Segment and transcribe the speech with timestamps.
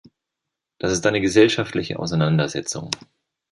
[0.79, 2.89] Das ist eine gesellschaftliche Auseinandersetzung.